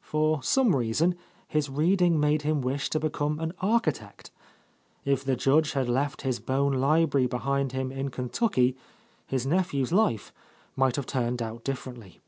[0.00, 1.14] For some reason,
[1.46, 4.32] his reading made him wish to be come an architect.
[5.04, 8.76] If the Judge had left his Bohn library behind him in Kentucky,
[9.24, 10.32] his nephew's life
[10.74, 12.20] might have turned out differently.